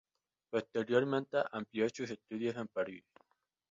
[0.49, 3.03] Posteriormente amplió sus estudios en Paris.